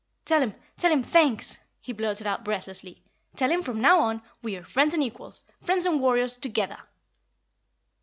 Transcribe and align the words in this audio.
"Tell 0.25 0.41
him, 0.41 0.55
tell 0.79 0.91
him 0.91 1.03
THANKS!" 1.03 1.59
he 1.79 1.93
blurted 1.93 2.25
out 2.25 2.43
breathlessly. 2.43 3.03
"Tell 3.35 3.51
him 3.51 3.61
from 3.61 3.79
now 3.79 3.99
on 3.99 4.23
we 4.41 4.55
are 4.55 4.63
friends 4.63 4.95
and 4.95 5.03
equals, 5.03 5.43
friends 5.61 5.85
and 5.85 5.99
warriors, 6.01 6.37
together!" 6.37 6.79